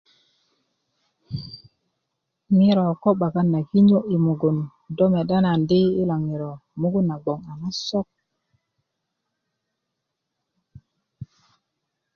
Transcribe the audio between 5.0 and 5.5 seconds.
meda